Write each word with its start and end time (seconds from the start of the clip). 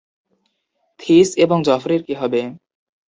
This 0.99 1.29
এবং 1.43 1.57
জফরির 1.67 2.01
কী 2.07 2.13
হবে? 2.13 2.41